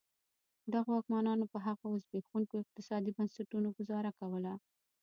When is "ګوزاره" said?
3.77-4.11